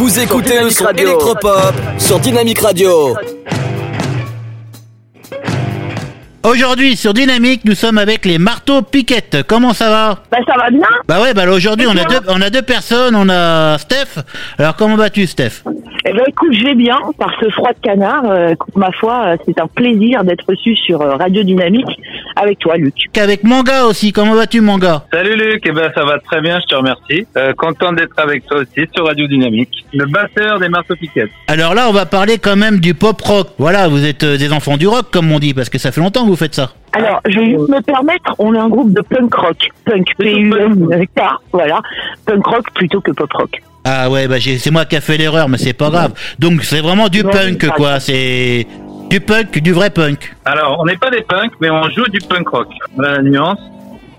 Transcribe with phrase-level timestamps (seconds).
[0.00, 3.14] Vous écoutez le son électropop sur Dynamique Radio.
[6.42, 9.42] Aujourd'hui sur Dynamique, nous sommes avec les marteaux piquettes.
[9.46, 10.22] Comment ça va?
[10.32, 10.88] Bah ça va bien.
[11.06, 14.22] Bah ouais, bah aujourd'hui on a deux, on a deux personnes, on a Steph.
[14.58, 15.64] Alors comment vas-tu Steph?
[16.06, 18.24] Eh ben écoute, je vais bien par ce froid de canard.
[18.24, 22.00] Euh, écoute, ma foi, euh, c'est un plaisir d'être reçu sur euh, Radio Dynamique
[22.36, 22.94] avec toi, Luc.
[23.16, 26.66] Avec Manga aussi, comment vas-tu Manga Salut Luc, eh ben ça va très bien, je
[26.66, 27.26] te remercie.
[27.36, 31.30] Euh, content d'être avec toi aussi sur Radio Dynamique, le batteur des marteaux piquettes.
[31.48, 33.48] Alors là, on va parler quand même du pop rock.
[33.58, 36.00] Voilà, vous êtes euh, des enfants du rock comme on dit, parce que ça fait
[36.00, 36.72] longtemps que vous faites ça.
[36.92, 39.56] Alors, je vais juste me permettre, on est un groupe de punk rock.
[39.84, 41.20] Punk, P-U-N-K,
[41.52, 41.80] voilà.
[42.26, 43.50] Punk rock plutôt que pop rock.
[43.84, 46.12] Ah ouais, bah j'ai- c'est moi qui a fait l'erreur, mais c'est pas grave.
[46.38, 48.66] Donc c'est vraiment du punk c'est pas quoi, c'est
[49.10, 50.34] du punk, du vrai punk.
[50.44, 52.68] Alors, on n'est pas des punks, mais on joue du punk rock.
[52.96, 53.58] Voilà la nuance.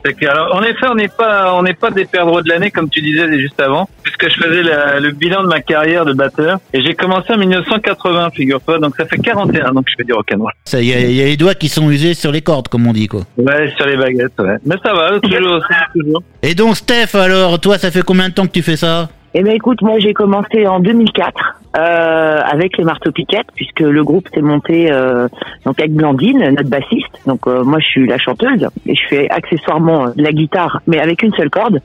[0.03, 2.71] C'est que, alors, en effet, on n'est pas, on n'est pas des perdreaux de l'année,
[2.71, 6.13] comme tu disais juste avant, puisque je faisais la- le bilan de ma carrière de
[6.13, 10.03] batteur, et j'ai commencé en 1980, figure-toi, donc ça fait 41 ans que je fais
[10.03, 10.51] du rock'n'roll.
[10.65, 12.67] Ça, il y, a- il y a les doigts qui sont usés sur les cordes,
[12.67, 13.21] comme on dit quoi.
[13.37, 14.57] Ouais, sur les baguettes, ouais.
[14.65, 15.59] Mais ça va, toujours
[15.95, 16.23] toujours.
[16.41, 19.07] Et donc Steph, alors toi, ça fait combien de temps que tu fais ça?
[19.34, 24.04] Eh ben écoute, moi j'ai commencé en 2004 euh, avec les marteaux piquettes, puisque le
[24.04, 25.29] groupe s'est monté euh,
[25.65, 27.21] donc avec Blandine, notre bassiste.
[27.26, 31.23] Donc euh, moi je suis la chanteuse et je fais accessoirement la guitare, mais avec
[31.23, 31.79] une seule corde.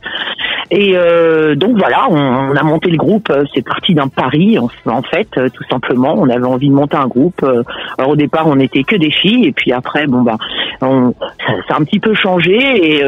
[0.69, 2.15] Et euh, donc voilà, on,
[2.51, 3.29] on a monté le groupe.
[3.29, 6.13] euh, C'est parti d'un pari en, en fait, euh, tout simplement.
[6.17, 7.41] On avait envie de monter un groupe.
[7.43, 7.63] euh,
[7.97, 10.37] Alors au départ, on n'était que des filles, et puis après, bon bah,
[10.81, 11.13] on,
[11.45, 12.57] ça, ça a un petit peu changé.
[12.57, 13.03] Et,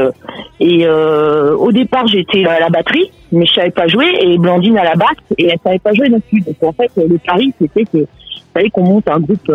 [0.62, 4.78] et euh, au départ, j'étais à la batterie, mais je savais pas jouer, et Blandine
[4.78, 6.42] à la basse, et elle savait pas jouer non plus.
[6.42, 8.06] Donc en fait, le pari, c'était que
[8.54, 9.52] fallait qu'on monte un groupe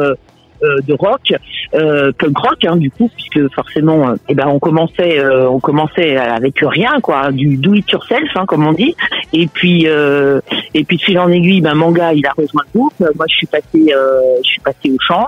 [0.62, 1.32] de rock,
[1.74, 5.60] euh, punk rock, hein, du coup, puisque forcément, euh, eh ben, on commençait, euh, on
[5.60, 8.94] commençait avec rien, quoi, du do it yourself, hein, comme on dit.
[9.32, 10.40] Et puis, euh,
[10.72, 12.94] et puis de fil en aiguille, ben, Manga, il a rejoint le groupe.
[13.00, 15.26] Moi, je suis passé, euh, je suis passé au chant.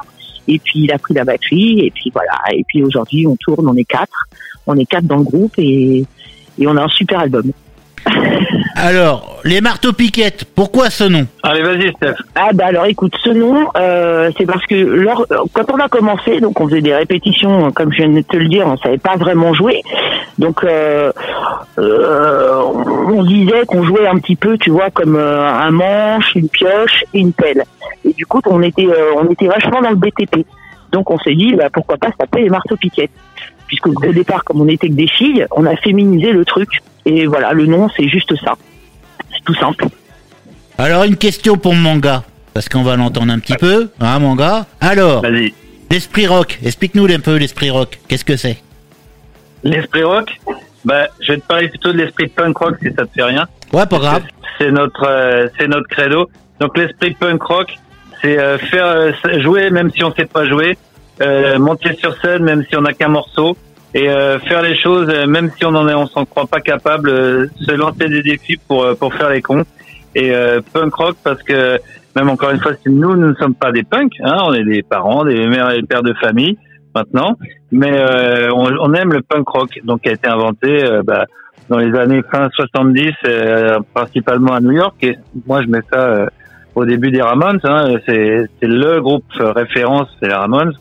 [0.48, 1.80] Et puis il a pris la batterie.
[1.86, 2.38] Et puis voilà.
[2.52, 4.26] Et puis aujourd'hui, on tourne, on est quatre,
[4.66, 6.04] on est quatre dans le groupe et
[6.58, 7.52] et on a un super album.
[8.76, 11.26] Alors, les marteaux piquettes, pourquoi ce nom?
[11.42, 12.16] Allez, vas-y, Steph.
[12.34, 16.40] Ah bah alors écoute, ce nom, euh, c'est parce que lors, quand on a commencé,
[16.40, 19.16] donc on faisait des répétitions, comme je viens de te le dire, on savait pas
[19.16, 19.80] vraiment jouer.
[20.38, 21.10] Donc euh,
[21.78, 22.62] euh,
[23.08, 27.04] on disait qu'on jouait un petit peu, tu vois, comme euh, un manche, une pioche
[27.14, 27.64] et une pelle.
[28.04, 30.46] Et du coup, on était, euh, on était vachement dans le BTP.
[30.92, 33.10] Donc on s'est dit, bah, pourquoi pas s'appeler les marteaux piquettes
[33.66, 36.68] Puisque au départ, comme on était que des filles, on a féminisé le truc.
[37.04, 38.54] Et voilà, le nom, c'est juste ça.
[39.32, 39.86] C'est tout simple.
[40.78, 42.22] Alors, une question pour Manga,
[42.54, 45.52] parce qu'on va l'entendre un petit peu, hein Manga Alors, Vas-y.
[45.90, 48.58] l'esprit rock, explique-nous un peu l'esprit rock, qu'est-ce que c'est?
[49.64, 50.38] L'esprit rock,
[50.84, 53.46] bah, je vais te parler plutôt de l'esprit punk rock si ça te fait rien.
[53.72, 54.22] Ouais, pas grave.
[54.58, 56.30] C'est notre, euh, c'est notre credo.
[56.60, 57.74] Donc l'esprit punk rock,
[58.22, 60.78] c'est euh, faire euh, jouer même si on sait pas jouer,
[61.20, 63.56] euh, monter sur scène même si on n'a qu'un morceau,
[63.94, 66.60] et euh, faire les choses euh, même si on en est, on s'en croit pas
[66.60, 69.64] capable, euh, se lancer des défis pour euh, pour faire les cons.
[70.14, 71.78] Et euh, punk rock parce que
[72.14, 74.82] même encore une fois, nous, nous ne sommes pas des punks, hein, on est des
[74.82, 76.56] parents, des mères et des pères de famille
[76.94, 77.36] maintenant,
[77.70, 77.92] mais
[78.54, 81.26] on, on aime le punk rock, donc qui a été inventé bah,
[81.68, 84.96] dans les années fin 70, euh, principalement à New York.
[85.02, 86.26] Et moi, je mets ça
[86.74, 87.60] au début des Ramones.
[87.64, 90.72] Hein, c'est le groupe référence, c'est les Ramones.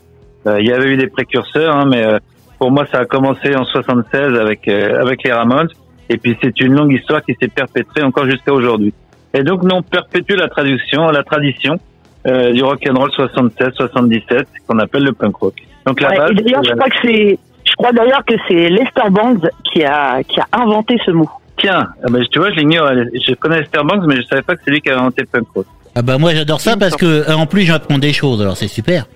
[0.46, 2.18] Euh, Il y avait eu des précurseurs, hein, mais euh,
[2.58, 5.68] pour moi, ça a commencé en 76 avec euh, avec les Ramones.
[6.08, 8.94] Et puis c'est une longue histoire qui s'est perpétrée encore jusqu'à aujourd'hui.
[9.34, 11.78] Et donc, nous, on perpétue la tradition, la tradition
[12.26, 15.54] euh, du rock and roll 76-77 qu'on appelle le punk rock.
[15.86, 18.68] Donc la Ouais, base, et d'ailleurs, je crois que c'est, je crois d'ailleurs que c'est
[18.68, 21.28] Lester Bangs qui a, qui a inventé ce mot.
[21.58, 22.88] tiens, ah ben, tu vois, je l'ignore.
[22.94, 25.28] Je connais Esther Banks, mais je savais pas que c'est lui qui avait inventé le
[25.28, 25.66] punk rock.
[25.98, 29.06] Ah bah moi j'adore ça parce que en plus j'apprends des choses, alors c'est super.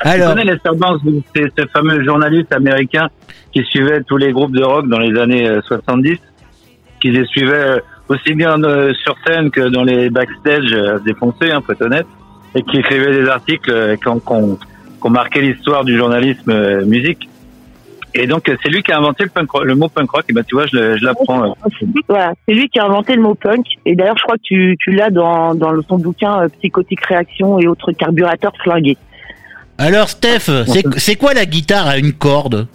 [0.00, 1.00] Alors, Tu connais Lester Banks,
[1.34, 3.08] c'est ce fameux journaliste américain
[3.52, 6.18] qui suivait tous les groupes de rock dans les années euh, 70,
[7.00, 11.50] qui les suivait euh, aussi bien euh, sur scène que dans les backstage euh, défoncés,
[11.50, 12.06] hein, faut être honnête,
[12.54, 14.58] et qui écrivait des articles euh, qui ont,
[15.10, 17.28] marqué l'histoire du journalisme euh, musique.
[18.16, 20.24] Et donc euh, c'est lui qui a inventé le, punk rock- le mot punk rock.
[20.28, 21.44] Et ben tu vois, je, l'apprends.
[21.44, 21.52] euh.
[21.78, 23.66] C'est lui, voilà, c'est lui qui a inventé le mot punk.
[23.84, 27.04] Et d'ailleurs, je crois que tu, tu l'as dans, dans le- son bouquin euh, Psychotique
[27.04, 28.96] Réaction et autres carburateurs flingués.
[29.78, 30.50] Alors Steph,
[30.96, 32.66] c'est quoi la guitare à une corde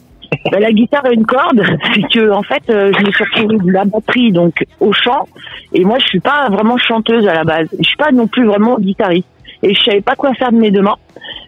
[0.51, 1.63] Ben, la guitare a une corde,
[1.93, 5.27] c'est que en fait, euh, je me suis retrouvée de la batterie donc au chant.
[5.73, 7.67] Et moi, je suis pas vraiment chanteuse à la base.
[7.77, 9.27] Je suis pas non plus vraiment guitariste.
[9.61, 10.95] Et je savais pas quoi faire de mes deux mains.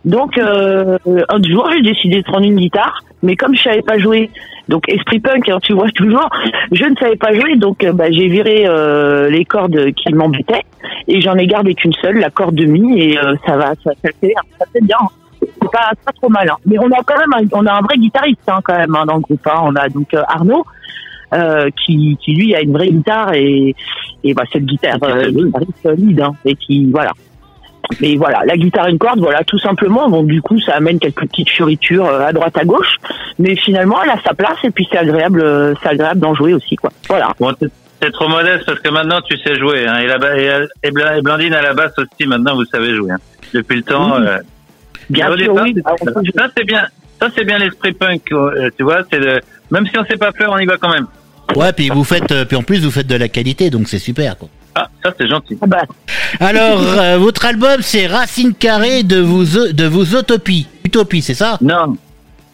[0.03, 3.97] Donc, euh, un jour, j'ai décidé de prendre une guitare Mais comme je savais pas
[3.99, 4.29] jouer,
[4.67, 6.27] donc esprit punk, hein, tu vois toujours,
[6.71, 10.63] je ne savais pas jouer, donc euh, bah, j'ai viré euh, les cordes qui m'embêtaient
[11.07, 14.09] et j'en ai gardé qu'une seule, la corde de mi, et ça va, ça, ça
[14.73, 14.97] fait bien.
[15.41, 16.49] C'est pas, c'est pas trop mal.
[16.49, 16.57] hein.
[16.65, 19.05] Mais on a quand même, un, on a un vrai guitariste hein, quand même hein,
[19.05, 19.45] dans le groupe.
[19.47, 19.59] hein.
[19.63, 20.65] On a donc euh, Arnaud.
[21.33, 23.73] euh, qui, qui lui a une vraie guitare et,
[24.23, 25.31] et bah, cette guitare euh,
[25.81, 27.11] solide hein, et qui voilà
[27.99, 30.07] mais voilà, la guitare et une corde, voilà, tout simplement.
[30.09, 32.95] Donc du coup, ça amène quelques petites fioritures euh, à droite, à gauche,
[33.37, 36.53] mais finalement, elle a sa place et puis c'est agréable, euh, c'est agréable d'en jouer
[36.53, 36.89] aussi, quoi.
[37.09, 37.33] Voilà.
[37.37, 37.51] Bon,
[37.99, 39.85] t'es trop modeste parce que maintenant tu sais jouer.
[39.87, 42.95] Hein, et, la, et, et Bla- et Blandine à la basse aussi, maintenant vous savez
[42.95, 43.11] jouer.
[43.11, 43.17] hein.
[43.53, 44.15] Depuis le temps.
[44.15, 44.37] Euh,
[45.11, 45.73] Bien sûr, oui.
[45.73, 46.31] jouer.
[46.35, 46.87] ça c'est bien.
[47.21, 48.31] Ça c'est bien l'esprit punk.
[48.31, 49.19] euh, tu vois, c'est
[49.69, 51.07] même si on sait pas faire, on y va quand même.
[51.55, 53.99] Ouais, puis vous faites, euh, puis en plus vous faites de la qualité, donc c'est
[53.99, 54.37] super.
[54.37, 54.49] Quoi.
[54.75, 55.57] Ah, ça c'est gentil.
[55.61, 55.81] Ah bah,
[56.39, 60.67] Alors, euh, votre album, c'est Racine carrée de vos de vos utopies.
[60.85, 61.57] Utopie, c'est ça?
[61.61, 61.97] Non,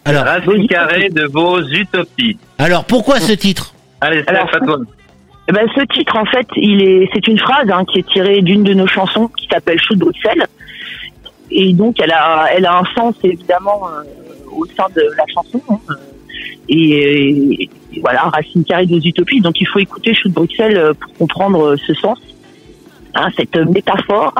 [0.04, 2.38] Alors, racine carrée de vos utopies.
[2.57, 3.74] alors pourquoi ce titre?
[4.01, 4.77] Allez, c'est Alors, à toi.
[5.48, 8.42] eh ben, ce titre, en fait, il est, c'est une phrase hein, qui est tirée
[8.42, 10.45] d'une de nos chansons qui s'appelle Chou de Bruxelles.
[11.52, 14.04] Et donc, elle a, elle a un sens évidemment euh,
[14.56, 15.62] au sein de la chanson.
[15.70, 15.96] hein.
[16.70, 17.70] Et, et
[18.02, 19.42] voilà, Racine carrée des utopies.
[19.42, 22.20] Donc, il faut écouter Chou de Bruxelles euh, pour comprendre euh, ce sens,
[23.16, 24.34] hein, cette métaphore.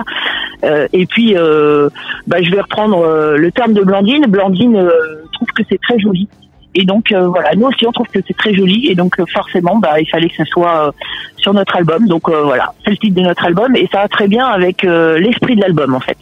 [0.63, 1.89] Euh, et puis, euh,
[2.25, 4.25] bah, je vais reprendre euh, le terme de Blandine.
[4.27, 4.89] Blandine
[5.33, 6.27] trouve que c'est très joli.
[6.75, 10.00] Et donc voilà, nous aussi on trouve que c'est très joli et donc forcément bah
[10.00, 10.94] il fallait que ça soit
[11.38, 12.06] sur notre album.
[12.07, 15.56] Donc voilà, c'est le titre de notre album et ça va très bien avec l'esprit
[15.56, 16.18] de l'album en fait.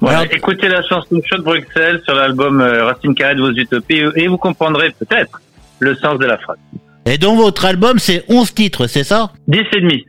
[0.00, 4.02] Voilà, écoutez la chanson Chaud de Bruxelles sur l'album euh, Racine carrée de vos utopies
[4.16, 5.40] et vous comprendrez peut-être
[5.80, 6.58] le sens de la phrase.
[7.06, 9.30] Et donc votre album, c'est 11 titres, c'est ça?
[9.48, 10.06] 10 et demi.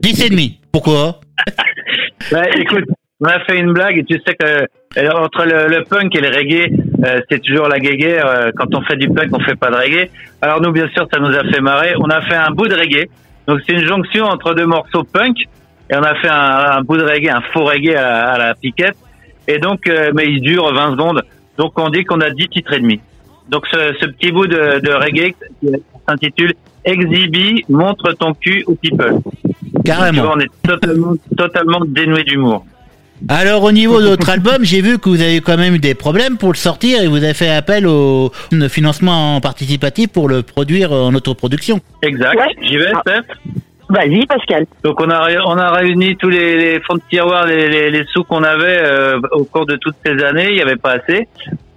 [0.00, 0.60] 10 et demi.
[0.72, 1.20] Pourquoi?
[2.32, 2.84] Ouais, écoute,
[3.20, 4.66] on a fait une blague et tu sais que
[4.98, 6.72] euh, entre le, le punk et le reggae,
[7.04, 8.26] euh, c'est toujours la guéguerre.
[8.26, 10.10] Euh, quand on fait du punk, on fait pas de reggae.
[10.40, 11.94] Alors nous, bien sûr, ça nous a fait marrer.
[12.00, 13.08] On a fait un bout de reggae.
[13.46, 15.36] Donc c'est une jonction entre deux morceaux punk
[15.90, 18.96] et on a fait un, un bout de reggae, un faux reggae à la piquette.
[19.48, 21.22] Et donc, euh, mais il dure 20 secondes.
[21.58, 23.00] Donc on dit qu'on a 10 titres et demi.
[23.48, 25.68] Donc ce, ce petit bout de, de reggae qui
[26.08, 26.54] s'intitule
[26.84, 29.20] Exhibi, montre ton cul au people.
[29.84, 30.22] Carrément.
[30.22, 32.64] vois, on est totalement, totalement dénué d'humour.
[33.28, 35.94] Alors au niveau de votre album, j'ai vu que vous avez quand même eu des
[35.94, 38.32] problèmes pour le sortir et vous avez fait appel au
[38.68, 41.80] financement participatif pour le produire en autoproduction.
[42.02, 42.36] Exact.
[42.36, 42.48] Ouais.
[42.62, 43.00] J'y vais, Ah.
[43.06, 43.34] Steph?
[43.92, 44.64] Vas-y Pascal.
[44.82, 48.78] Donc on a on a réuni tous les, fonds de tiroir, les, sous qu'on avait
[48.80, 50.48] euh, au cours de toutes ces années.
[50.48, 51.28] Il n'y avait pas assez.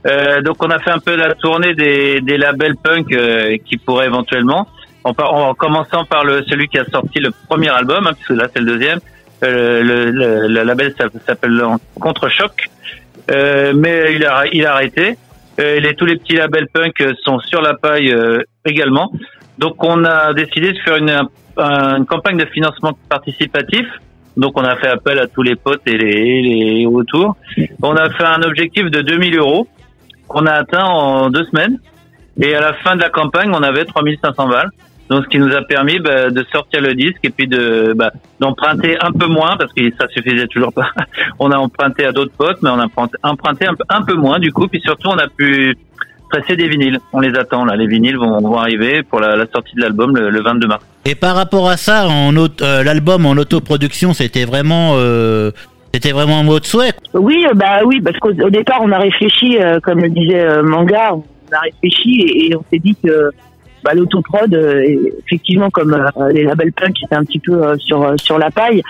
[0.07, 3.75] Euh, donc on a fait un peu la tournée des, des labels punk euh, qui
[3.75, 4.65] pourraient éventuellement,
[5.03, 8.61] en, commençant par le celui qui a sorti le premier album, hein, puisque là c'est
[8.61, 8.99] le deuxième.
[9.41, 10.95] Le, label
[11.27, 11.61] s'appelle-
[11.99, 12.69] Contre-choc,
[13.29, 15.17] mais il a il a arrêté.
[15.59, 16.95] Euh, tous les petits labels punk
[17.25, 18.15] sont sur la paille
[18.63, 19.11] également.
[19.57, 21.09] Donc on a décidé de faire une,
[21.57, 23.85] un- une campagne de financement participatif.
[24.37, 27.35] Donc on a fait appel à tous les potes et les, les autour.
[27.81, 29.67] On a fait un objectif de 2000 euros
[30.27, 31.79] qu'on a atteint en deux semaines.
[32.41, 34.69] Et à la fin de la campagne, on avait 3500 balles.
[35.09, 38.11] Donc ce qui nous a permis bah, de sortir le disque et puis de bah,
[38.39, 40.89] d'emprunter un peu moins parce que ça suffisait toujours pas.
[41.39, 44.15] on a emprunté à d'autres potes, mais on a emprunté, emprunté un, peu- un peu
[44.15, 44.67] moins du coup.
[44.67, 45.77] Puis surtout, on a pu
[46.29, 46.99] presser des vinyles.
[47.13, 47.75] On les attend là.
[47.75, 50.83] Les vinyles vont, vont arriver pour la, la sortie de l'album le, le 22 mars.
[51.05, 55.51] Et par rapport à ça, en euh, l'album en autoproduction, c'était vraiment, euh,
[55.93, 56.93] c'était vraiment votre souhait.
[57.13, 60.39] Oui, euh, bah oui, parce qu'au au départ on a réfléchi, euh, comme le disait
[60.39, 61.23] euh, Manga, on
[61.55, 63.31] a réfléchi et, et on s'est dit que
[63.85, 64.83] bah, l'autoprod, euh,
[65.25, 68.81] effectivement comme euh, les labels punk étaient un petit peu euh, sur sur la paille,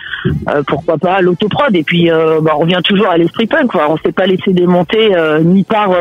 [0.68, 3.92] pourquoi pas l'autoprod Et puis bah, on revient toujours à l'esprit punk, quoi.
[3.92, 5.12] On s'est pas laissé démonter
[5.44, 5.92] ni par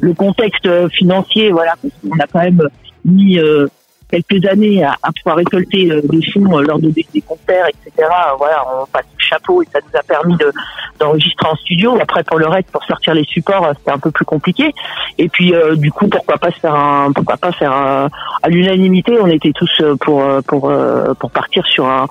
[0.00, 2.68] le contexte financier, voilà, parce qu'on a quand même
[3.04, 3.66] mis euh,
[4.10, 8.08] quelques années à, à pouvoir récolter euh, des fonds euh, lors de des, concerts, etc.
[8.38, 10.52] Voilà, on passe le chapeau et ça nous a permis de
[10.98, 11.96] d'enregistrer en studio.
[12.00, 14.74] Après, pour le reste, pour sortir les supports, euh, c'était un peu plus compliqué.
[15.18, 18.08] Et puis, euh, du coup, pourquoi pas faire un, pourquoi pas faire un,
[18.42, 22.06] à l'unanimité, on était tous euh, pour euh, pour euh, pour partir sur un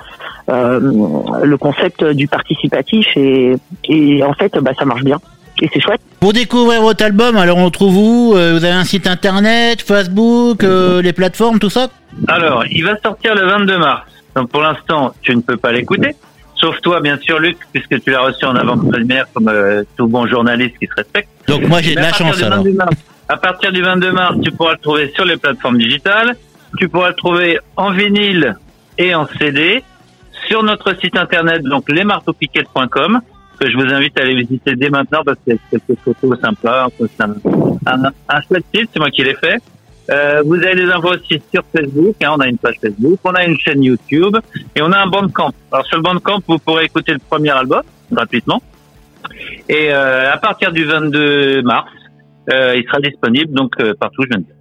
[0.50, 0.80] euh,
[1.44, 5.20] le concept du participatif et et en fait, bah ça marche bien
[5.62, 6.02] et c'est chouette.
[6.20, 10.64] Pour découvrir votre album, alors on trouve où Euh, Vous avez un site internet, Facebook,
[10.64, 11.88] euh, les plateformes, tout ça
[12.28, 14.04] Alors, il va sortir le 22 mars.
[14.36, 16.16] Donc pour l'instant, tu ne peux pas l'écouter.
[16.56, 20.26] Sauf toi, bien sûr, Luc, puisque tu l'as reçu en avant-première comme euh, tout bon
[20.28, 21.30] journaliste qui se respecte.
[21.48, 22.64] Donc moi j'ai de la partir chance du alors.
[22.64, 22.96] 22 mars-
[23.30, 26.36] à partir du 22 mars, tu pourras le trouver sur les plateformes digitales.
[26.80, 28.56] Tu pourras le trouver en vinyle
[28.98, 29.84] et en CD
[30.48, 33.20] sur notre site internet, donc lesmarteaupiquettes.com.
[33.58, 36.40] que je vous invite à aller visiter dès maintenant parce qu'il y a quelques photos
[36.40, 36.88] sympas.
[36.98, 37.36] C'est un,
[37.86, 39.60] un, un chouette site, c'est moi qui l'ai fait.
[40.10, 43.32] Euh, vous avez des infos aussi sur Facebook, hein, on a une page Facebook, on
[43.32, 44.38] a une chaîne YouTube
[44.76, 45.52] et on a un bandcamp.
[45.72, 48.62] Alors sur le bandcamp, vous pourrez écouter le premier album gratuitement.
[49.68, 51.92] Et euh, à partir du 22 mars,
[52.52, 54.56] euh, il sera disponible donc euh, partout, je viens de dire.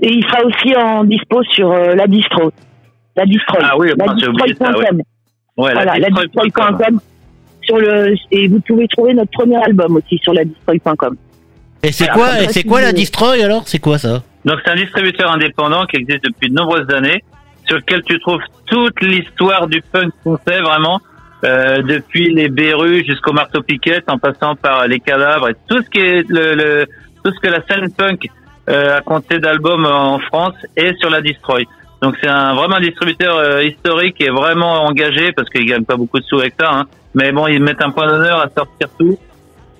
[0.00, 2.52] Et il sera aussi en dispo sur euh, la distro.
[3.16, 3.58] La distro.
[3.62, 4.88] Ah oui, la ça, ouais.
[5.56, 6.44] Voilà, la Destroy.com.
[6.44, 7.00] distroy.com.
[7.70, 11.16] Sur le, et vous pouvez trouver notre premier album aussi sur la distroy.com.
[11.82, 13.62] Et c'est quoi, et c'est quoi la Destroy alors?
[13.66, 14.22] C'est quoi ça?
[14.44, 17.22] Donc c'est un distributeur indépendant qui existe depuis de nombreuses années,
[17.66, 21.00] sur lequel tu trouves toute l'histoire du punk français vraiment,
[21.44, 25.88] euh, depuis les Berus jusqu'au marteau piquette, en passant par les cadavres et tout ce
[25.90, 26.86] qui est le, le-
[27.24, 28.26] tout ce que la scène punk
[28.68, 31.64] euh, a compté d'albums en France et sur la Destroy.
[32.02, 35.96] Donc c'est un vraiment un distributeur euh, historique et vraiment engagé parce qu'ils gagnent pas
[35.96, 36.84] beaucoup de sous avec ça, hein.
[37.14, 39.18] Mais bon ils mettent un point d'honneur à sortir tout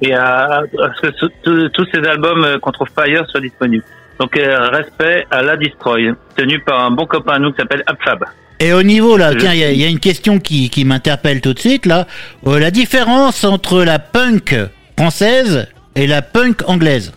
[0.03, 0.63] et à, à
[1.01, 3.85] ce que tous- ces albums euh, qu'on trouve pas ailleurs soient disponibles.
[4.19, 7.83] Donc euh, respect à la Destroy, tenu par un bon copain à nous qui s'appelle
[7.87, 8.25] Abfab.
[8.59, 10.85] Et au niveau là, tiens, il y, a- il y a une question qui, qui
[10.85, 12.07] m'interpelle tout de suite là.
[12.47, 14.55] Euh, la différence entre la punk
[14.99, 17.13] française et la punk anglaise?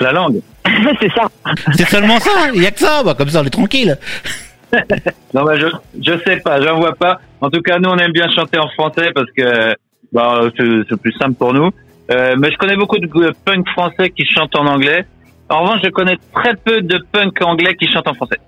[0.00, 0.40] La langue.
[1.00, 1.22] c'est ça.
[1.76, 3.96] C'est seulement ça Il y a que ça bah, Comme ça, on est tranquille.
[5.34, 5.66] Non, bah, je,
[6.00, 7.20] je sais pas, j'en vois pas.
[7.40, 9.74] En tout cas, nous, on aime bien chanter en français parce que
[10.12, 11.70] bah, c'est plus simple pour nous.
[12.10, 15.04] Euh, mais je connais beaucoup de punk français qui chantent en anglais.
[15.48, 18.38] En revanche, je connais très peu de punk anglais qui chantent en français.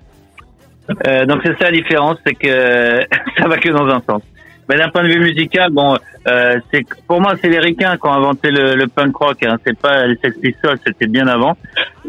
[1.07, 3.07] Euh, donc c'est ça la différence, c'est que
[3.39, 4.23] ça va que dans un sens.
[4.69, 8.07] Mais d'un point de vue musical, bon, euh, c'est pour moi c'est les ricains qui
[8.07, 9.43] ont inventé le, le punk rock.
[9.45, 9.59] Hein.
[9.67, 11.57] C'est pas les Sex Pistols, c'était bien avant.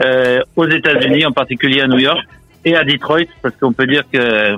[0.03, 2.25] Euh, aux États-Unis, en particulier à New York
[2.65, 4.55] et à Detroit, parce qu'on peut dire que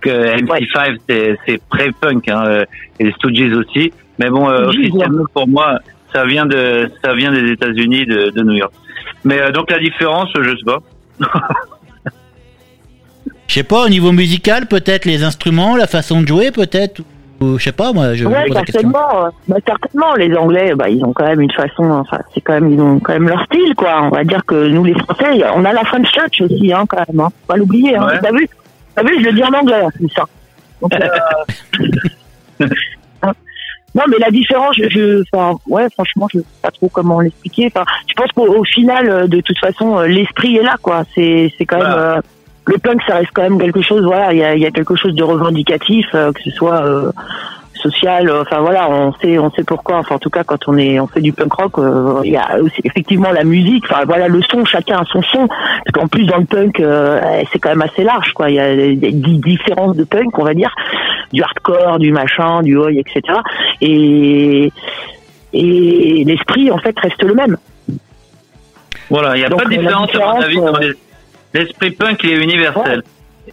[0.00, 2.64] que MC5 c'est c'est pré-punk hein, euh,
[2.98, 3.92] et les Stooges aussi.
[4.18, 5.78] Mais bon, euh, officiellement pour moi,
[6.12, 8.72] ça vient de ça vient des États-Unis de, de New York.
[9.24, 10.82] Mais euh, donc la différence, je sais pas.
[13.48, 17.02] Je sais pas, au niveau musical, peut-être les instruments, la façon de jouer, peut-être
[17.40, 18.80] ou je sais pas, moi, je Ouais, pose la question.
[18.90, 19.26] certainement.
[19.26, 20.14] euh, Bah, certainement.
[20.14, 21.84] Les Anglais, bah, ils ont quand même une façon.
[21.90, 24.02] Enfin, c'est quand même, ils ont quand même leur style, quoi.
[24.04, 26.98] On va dire que nous, les Français, on a la French Touch aussi, hein, quand
[27.08, 27.20] même.
[27.20, 27.28] Hein.
[27.42, 27.96] Faut pas l'oublier.
[27.96, 28.06] Hein.
[28.06, 28.18] Ouais.
[28.22, 28.48] T'as vu?
[28.94, 30.08] T'as vu Je le dis en anglais, en plus.
[30.18, 30.24] Hein.
[30.80, 30.92] Donc,
[32.60, 32.66] euh.
[33.94, 37.72] Non, mais la différence, je, je, enfin, ouais, franchement, je sais pas trop comment l'expliquer.
[37.74, 41.04] Enfin, je pense qu'au au final, euh, de toute façon, euh, l'esprit est là, quoi.
[41.14, 41.86] C'est, c'est quand même.
[41.86, 42.16] Voilà.
[42.18, 42.20] euh,
[42.66, 44.04] le punk, ça reste quand même quelque chose.
[44.04, 47.12] Voilà, il y a, y a quelque chose de revendicatif, euh, que ce soit euh,
[47.74, 48.28] social.
[48.28, 49.98] euh, Enfin voilà, on sait, on sait pourquoi.
[49.98, 52.36] Enfin, en tout cas, quand on est, on fait du punk rock, euh, il y
[52.36, 53.84] a aussi effectivement la musique.
[53.88, 55.46] Enfin voilà, le son, chacun a son son.
[55.46, 57.20] Parce qu'en plus dans le punk, euh,
[57.52, 58.50] c'est quand même assez large, quoi.
[58.50, 60.74] Il y a des, différences de punk, on va dire,
[61.32, 63.20] du hardcore, du machin, du oi, etc.
[63.80, 64.72] Et
[65.52, 67.56] et l'esprit en fait reste le même.
[69.08, 70.56] Voilà, il n'y a Donc, pas de différence, à mon avis.
[70.56, 70.92] dans les-
[71.58, 73.02] L'esprit punk il est universel.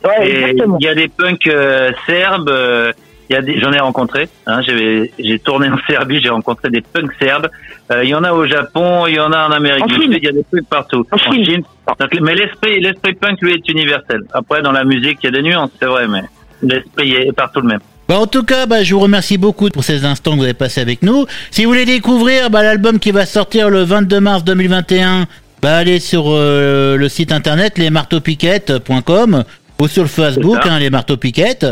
[0.04, 0.78] Ouais, Et exactement.
[0.80, 2.50] il y a des punks euh, serbes.
[2.50, 2.92] euh,
[3.30, 4.28] il y a des, j'en ai rencontré.
[4.48, 7.48] Hein, j'ai, j'ai tourné en Serbie, j'ai rencontré des punks serbes.
[7.92, 9.94] Euh, il y en a au Japon, il y en a en Amérique du.
[9.96, 10.12] Sud.
[10.18, 11.06] Il y a des trucs partout.
[11.12, 11.64] En Chine.
[12.00, 14.22] Donc, mais l'esprit, l'esprit punk lui est universel.
[14.34, 16.24] Après, dans la musique, il y a des nuances, c'est vrai, mais
[16.62, 17.80] l'esprit est partout le même.
[18.10, 20.54] Bah, en tout cas, bah, je vous remercie beaucoup pour ces instants que vous avez
[20.54, 21.26] passés avec nous.
[21.52, 25.26] Si vous voulez découvrir bah, l'album qui va sortir le 22 mars 2021,
[25.64, 29.46] bah, allez sur euh, le site internet lesmarteaupiquettes.com
[29.80, 31.66] ou sur le Facebook, hein, les marteaux piquettes,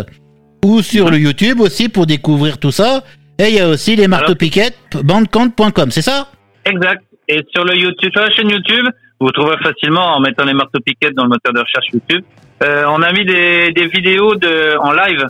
[0.63, 3.03] ou sur le YouTube aussi pour découvrir tout ça.
[3.37, 6.29] Et il y a aussi les marteaux piquettes bandcamp.com, c'est ça?
[6.63, 7.03] Exact.
[7.27, 8.85] Et sur le YouTube, sur la chaîne YouTube,
[9.19, 12.23] vous trouverez facilement en mettant les marteaux piquettes dans le moteur de recherche YouTube.
[12.63, 15.25] Euh, on a mis des, des vidéos de, en live.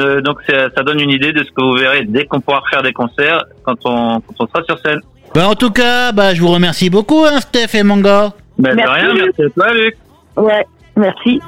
[0.00, 2.62] Euh, donc ça, ça donne une idée de ce que vous verrez dès qu'on pourra
[2.70, 5.00] faire des concerts quand on, quand on sera sur scène.
[5.34, 8.32] Bah, en tout cas, bah, je vous remercie beaucoup, hein, Steph et Manga.
[8.58, 9.22] Ben, de Merci, rien, Luc.
[9.38, 9.96] merci à toi, Luc.
[10.36, 11.40] Ouais, merci.